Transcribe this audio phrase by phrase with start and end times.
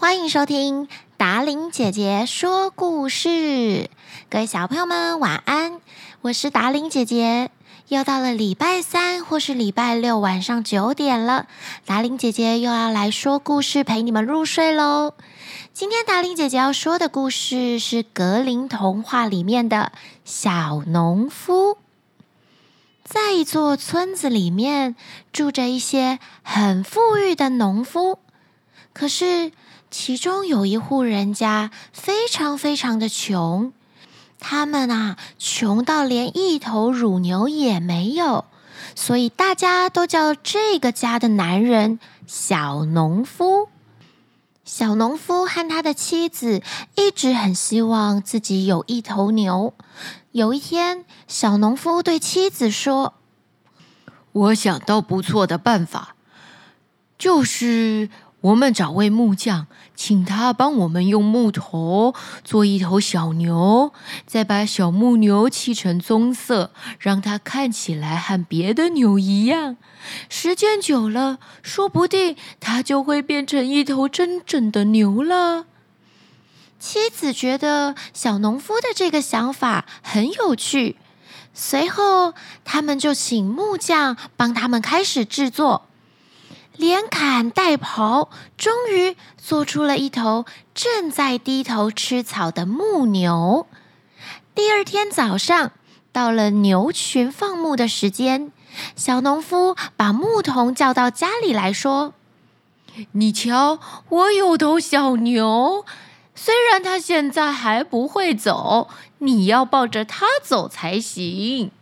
[0.00, 3.90] 欢迎收听达伶姐姐说故事，
[4.30, 5.80] 各位小朋友们晚安，
[6.20, 7.50] 我是达伶姐姐。
[7.88, 11.48] 又到了礼拜三或是礼拜六晚上九点了，
[11.84, 15.14] 达伶姐姐又要来说故事陪你们入睡喽。
[15.74, 19.90] 今天达伶姐姐要说的故事是格林童话里面的
[20.24, 21.76] 小农夫。
[23.02, 24.94] 在一座村子里面，
[25.32, 28.20] 住着一些很富裕的农夫，
[28.92, 29.50] 可是。
[29.90, 33.72] 其中有一户人家非常非常的穷，
[34.38, 38.44] 他们啊穷到连一头乳牛也没有，
[38.94, 43.68] 所以大家都叫这个家的男人小农夫。
[44.62, 46.62] 小农夫和他的妻子
[46.94, 49.72] 一直很希望自己有一头牛。
[50.32, 53.14] 有一天，小农夫对妻子说
[54.32, 56.14] ：“我想到不错的办法，
[57.16, 62.14] 就是……”我们找位木匠，请他帮我们用木头
[62.44, 63.92] 做一头小牛，
[64.26, 69.76] 再把小木牛漆成棕色，让它看起来和别的牛一样。
[70.28, 75.66] 时间久了，说不定它就会变成一头真正的牛了。
[76.78, 80.94] 妻子觉得小农夫的这个想法很有趣，
[81.52, 85.87] 随后他们就请木匠帮他们开始制作。
[86.78, 93.66] 连砍带刨，终于做出了一头正在低头吃草的牧牛。
[94.54, 95.72] 第二天早上，
[96.12, 98.52] 到了牛群放牧的时间，
[98.94, 102.14] 小农夫把牧童叫到家里来说
[103.12, 105.84] ：“你瞧，我有头小牛，
[106.36, 111.72] 虽然它现在还不会走，你要抱着它走才行。”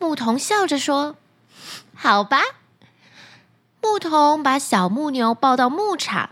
[0.00, 1.16] 牧童笑着说
[1.94, 2.40] ：“好吧。”
[3.84, 6.30] 牧童把小牧牛抱到牧场，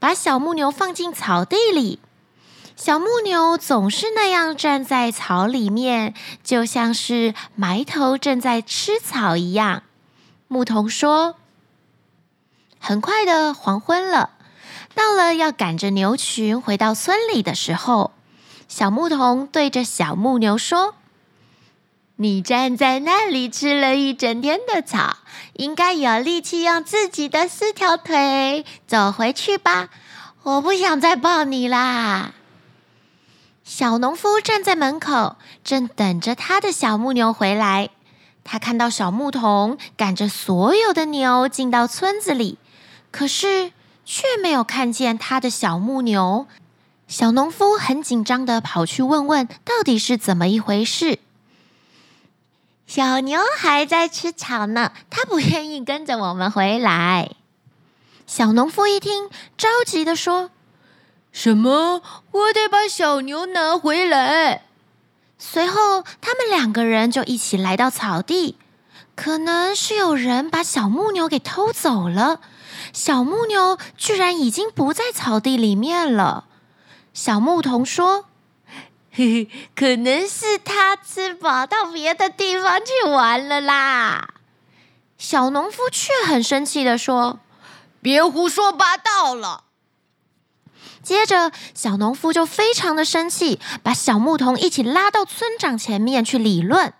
[0.00, 2.00] 把小牧牛放进草地里。
[2.74, 9.84] 小牧牛总是那样站在草里面，就像是埋头正在吃草一样。
[10.48, 11.36] 牧童说
[12.80, 14.30] ：“很快的黄昏了，
[14.92, 18.10] 到了要赶着牛群回到村里的时候，
[18.66, 20.96] 小牧童对着小牧牛说。”
[22.22, 25.16] 你站在那里吃了一整天的草，
[25.54, 29.88] 应该有力气用自己的四条腿走回去吧？
[30.42, 32.34] 我不想再抱你啦。
[33.64, 37.88] 小农夫站在门口，正等着他的小牧牛回来。
[38.44, 42.58] 他看到小牧童赶着所有的牛进到村子里，
[43.10, 43.72] 可是
[44.04, 46.46] 却没有看见他的小牧牛。
[47.08, 51.18] 小农夫很紧张地跑去问问，到底是怎么一回事。
[52.92, 57.30] 小牛还在吃草呢，它不愿意跟着我们回来。
[58.26, 60.50] 小农夫一听，着急地说
[61.30, 62.02] ：“什么？
[62.32, 64.64] 我得把小牛拿回来。”
[65.38, 68.58] 随后，他们两个人就一起来到草地。
[69.14, 72.40] 可能是有人把小木牛给偷走了，
[72.92, 76.46] 小木牛居然已经不在草地里面了。
[77.14, 78.24] 小牧童说。
[79.12, 84.34] 嘿嘿，可能是他吃饱到别的地方去玩了啦。
[85.18, 87.40] 小农夫却很生气地说
[88.00, 89.64] ：“别胡说八道了。”
[91.02, 96.94] 接着，小农夫就非常的生气，把小牧童一起拉到村长前面去理论。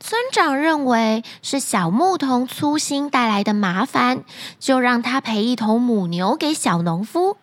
[0.00, 4.24] 村长认为是小牧童粗心带来的麻烦，
[4.58, 7.36] 就让他赔一头母牛给小农夫。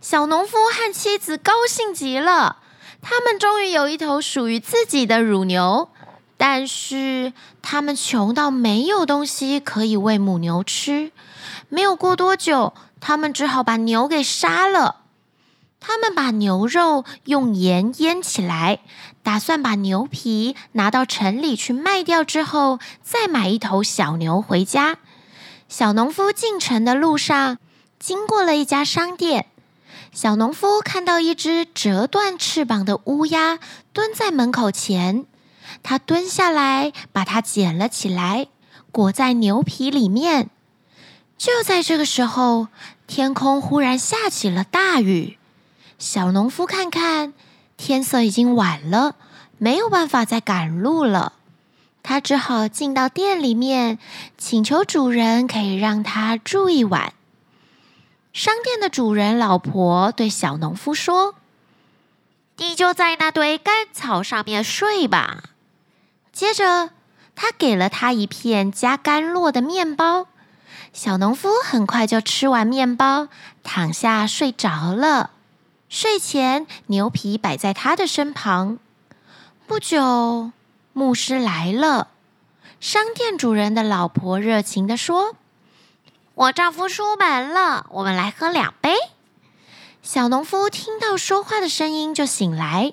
[0.00, 2.58] 小农夫和妻子高兴极了。
[3.08, 5.90] 他们终于有一头属于自己的乳牛，
[6.36, 11.12] 但是他们穷到没有东西可以喂母牛吃。
[11.68, 15.02] 没有过多久，他们只好把牛给杀了。
[15.78, 18.80] 他们把牛肉用盐腌起来，
[19.22, 24.96] 打算把牛皮拿到城里去卖掉之后，再买一头小牛回家。
[25.68, 27.58] 小农夫进城的路上，
[28.00, 29.46] 经过了一家商店。
[30.16, 33.58] 小农夫看到一只折断翅膀的乌鸦
[33.92, 35.26] 蹲在门口前，
[35.82, 38.46] 他蹲下来把它捡了起来，
[38.90, 40.48] 裹在牛皮里面。
[41.36, 42.68] 就在这个时候，
[43.06, 45.36] 天空忽然下起了大雨。
[45.98, 47.34] 小农夫看看，
[47.76, 49.16] 天色已经晚了，
[49.58, 51.34] 没有办法再赶路了。
[52.02, 53.98] 他只好进到店里面，
[54.38, 57.12] 请求主人可以让他住一晚。
[58.36, 61.36] 商店的主人老婆对小农夫说
[62.58, 65.44] ：“你就在那堆干草上面睡吧。”
[66.34, 66.90] 接着，
[67.34, 70.26] 他给了他一片加干酪的面包。
[70.92, 73.28] 小农夫很快就吃完面包，
[73.62, 75.30] 躺下睡着了。
[75.88, 78.78] 睡前，牛皮摆在他的身旁。
[79.66, 80.52] 不久，
[80.92, 82.08] 牧师来了。
[82.80, 85.36] 商店主人的老婆热情地说
[86.36, 88.94] ：“我丈夫出门了，我们来喝两杯。”
[90.04, 92.92] 小农夫听到说话的声音就醒来。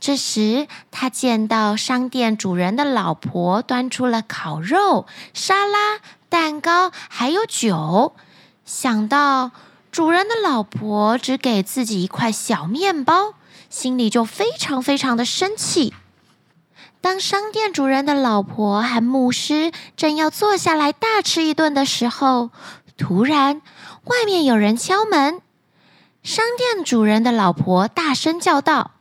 [0.00, 8.16] 这时，他见到商店主人的老婆端出了烤肉、沙拉、蛋糕，还有酒。
[8.64, 9.52] 想到
[9.92, 13.34] 主人的老婆只给自己一块小面包，
[13.70, 15.94] 心里就非常非常的生气。
[17.02, 22.50] 当商店主人的老婆和牧师正要坐下来大吃一顿的时候，
[22.96, 23.60] 突然
[24.04, 25.40] 外面有人敲门。
[26.22, 28.92] 商店主人的老婆大声叫道。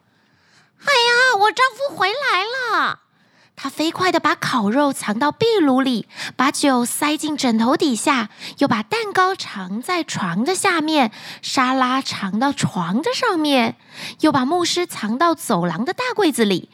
[0.80, 2.44] 哎呀，我丈夫回来
[2.82, 3.02] 了！
[3.56, 11.12] 他飞快地把烤肉藏到壁炉里，把酒塞进枕头底下，又把蛋糕藏在床的下面，
[11.44, 13.78] 沙拉藏到床的上面，
[14.22, 16.72] 又把牧师藏到走廊的大柜子里。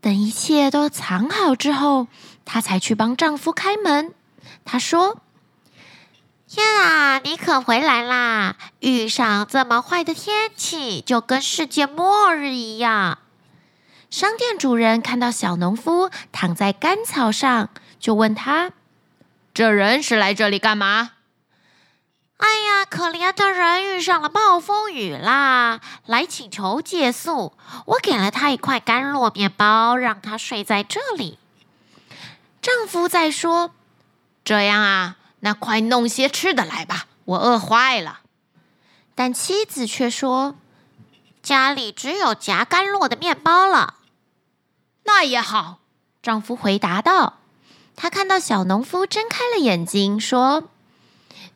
[0.00, 2.06] 等一切都藏好之后，
[2.44, 4.14] 她才去帮丈夫开门。
[4.64, 5.20] 她说
[6.48, 8.56] ：“天啊，你可回来啦！
[8.80, 13.18] 遇上这么坏的天气，就跟世界末日一样。”
[14.08, 17.68] 商店主人看到小农夫躺在干草上，
[18.00, 18.72] 就问他
[19.52, 21.10] ：“这人是来这里干嘛
[22.38, 27.52] ？”“哎呀，可怜的人遇上了暴风雨啦，来请求借宿。
[27.86, 31.38] 我给了他一块干酪面包，让他睡在这里。”
[32.62, 33.72] 丈夫在说
[34.44, 38.20] ：“这样啊，那快弄些吃的来吧，我饿坏了。”
[39.16, 40.54] 但妻子却说
[41.42, 43.94] ：“家里只有夹干酪的面包了。”
[45.04, 45.78] 那也好，
[46.22, 47.38] 丈夫回答道。
[47.96, 50.68] 他看到小农夫睁开了眼睛，说：“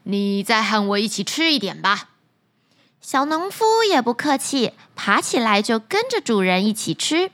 [0.05, 2.11] 你再和我一起吃一点吧。”
[3.01, 7.33] 小农夫也不客气，爬起来就跟着主人一起吃。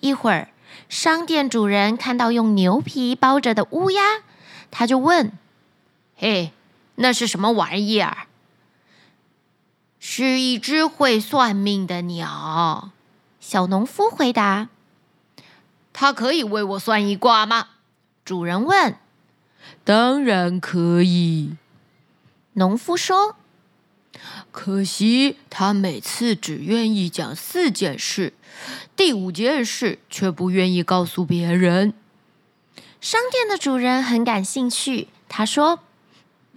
[0.00, 0.48] 一会儿，
[0.88, 4.22] 商店主人看到用牛皮包着的乌鸦，
[4.70, 5.32] 他就问
[6.16, 6.52] ：“嘿，
[6.94, 8.26] 那是什么玩意儿
[10.00, 12.90] ？”“是一只会算命的鸟。”
[13.38, 14.68] 小农夫回答。
[15.92, 17.68] 他可以为我算一卦吗？
[18.24, 18.96] 主人问。
[19.84, 21.56] 当然可以。
[22.54, 23.36] 农夫说。
[24.50, 28.34] 可惜他每次只愿意讲四件事，
[28.94, 31.94] 第五件事却不愿意告诉别人。
[33.00, 35.80] 商店的主人很感兴趣，他说：“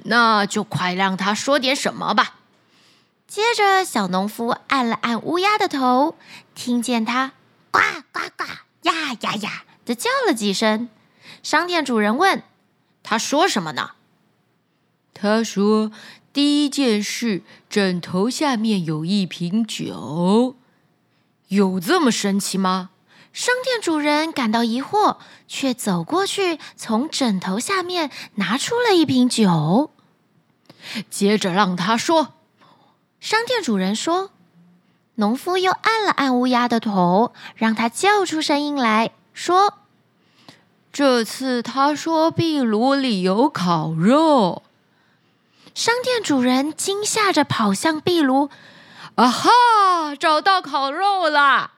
[0.03, 2.39] 那就快让他说点什么吧。”
[3.25, 6.15] 接着，小农夫按了按乌鸦的头，
[6.53, 7.31] 听见它
[7.71, 7.79] 呱
[8.11, 8.43] 呱呱。
[8.83, 9.63] 呀呀呀！
[9.85, 10.89] 的叫了几声。
[11.41, 12.43] 商店主人问
[13.01, 13.91] ：“他说什么呢？”
[15.17, 15.91] 他说
[16.33, 20.55] ：“第一件事，枕头下面有一瓶酒。”
[21.47, 22.89] 有这么神奇吗？
[23.31, 25.17] 商店主人感到疑惑，
[25.47, 29.91] 却走过去，从枕头下面拿出了一瓶酒。
[31.09, 32.33] 接着让他说。
[33.19, 34.31] 商店主人说。
[35.15, 39.75] 农夫又按了按乌鸦的头，让它叫出声音来说
[40.91, 44.63] ：“这次他说壁炉里有烤肉。”
[45.75, 48.49] 商店主人惊吓着跑向壁炉
[49.15, 51.71] ，“啊哈，找到烤肉了！”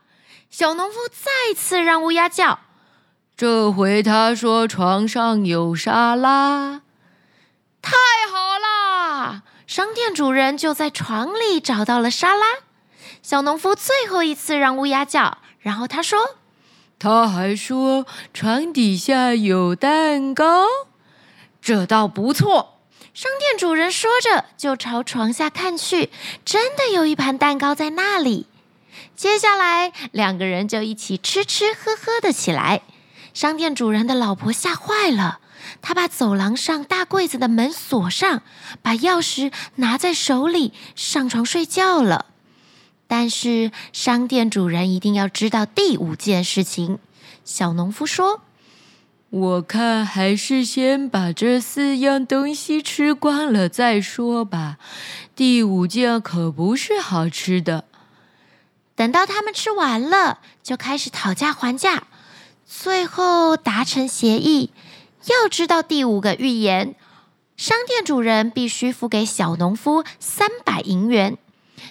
[0.51, 2.59] 小农夫再次让乌鸦叫，
[3.35, 6.83] 这回他说床上有沙拉。
[7.81, 7.91] 太
[8.31, 9.41] 好啦！
[9.65, 12.45] 商店主人就在床里找到了沙拉。
[13.23, 16.37] 小农夫最后一次让乌鸦叫，然后他说
[16.99, 20.67] ：“他还说床底下有蛋糕，
[21.59, 22.75] 这倒不错。”
[23.17, 26.11] 商店主人说着，就朝床下看去，
[26.45, 28.45] 真的有一盘蛋糕在那里。
[29.15, 32.83] 接下来，两个人就一起吃吃喝喝的起来。
[33.33, 35.39] 商店主人的老婆吓坏了，
[35.81, 38.43] 她把走廊上大柜子的门锁上，
[38.83, 42.27] 把钥匙拿在手里，上床睡觉了。
[43.07, 46.99] 但是商店主人一定要知道第五件事情。
[47.43, 48.41] 小农夫说
[49.29, 54.77] ：“我看还是先把这四样东西吃光了再说吧。
[55.35, 57.83] 第五件可不是好吃的。”
[58.95, 62.03] 等到他们吃完了，就开始讨价还价，
[62.65, 64.71] 最后达成协议。
[65.25, 66.95] 要知道第五个预言，
[67.55, 71.37] 商店主人必须付给小农夫三百银元。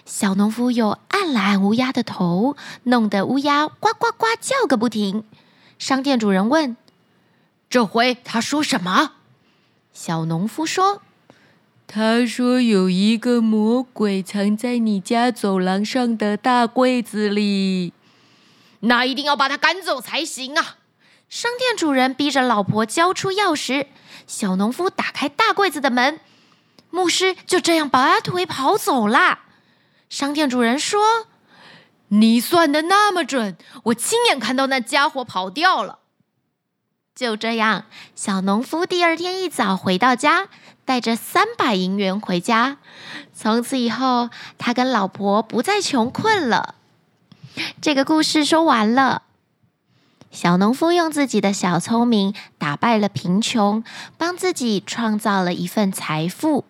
[0.05, 5.23] 小农夫又按了按乌鸦的头，弄得乌鸦呱呱呱叫个不停。
[5.78, 6.76] 商店主人问
[7.69, 9.13] ：“这回他说什么？”
[9.93, 11.03] 小农夫说
[11.87, 17.93] ：“他说有一个魔鬼藏在你家走廊上的大柜子里，
[18.81, 20.77] 那一定要把他赶走才行啊！
[21.29, 23.87] 商店主人逼着老婆交出钥匙，
[24.27, 26.21] 小农夫打开大柜子的门，
[26.91, 29.41] 牧师就这样拔腿跑走啦。
[30.09, 31.27] 商店主人说
[32.09, 35.99] ：“你算的那么准，我亲眼看到那家伙跑掉了。”
[37.17, 40.49] 就这样，小农夫第二天一早回到家。
[40.85, 42.77] 带着三百银元回家，
[43.35, 46.77] 从此以后，他跟老婆不再穷困了。
[47.83, 49.23] 这个故事说完了。
[50.31, 53.83] 小农夫用自己的小聪明打败了贫穷，
[54.17, 56.65] 帮自己创造了一份财富。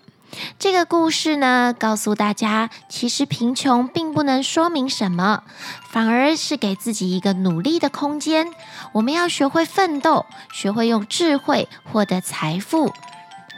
[0.58, 5.42] 这个故事呢，告诉大家，其实贫穷并不能说明什么，
[5.90, 8.48] 反而是给自己一个努力的空间。
[8.92, 12.92] 我们要学会奋斗，学会用智慧获得财富。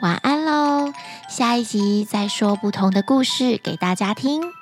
[0.01, 0.93] 晚安喽，
[1.29, 4.58] 下一集再说不同的故事给大家听。